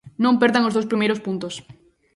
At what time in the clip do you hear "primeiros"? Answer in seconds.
0.91-1.19